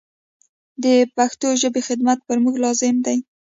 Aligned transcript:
د 0.83 0.85
پښتو 1.15 1.47
ژبي 1.61 1.81
خدمت 1.87 2.19
پر 2.27 2.37
موږ 2.43 2.55
لازم 2.65 2.95
دی. 3.05 3.17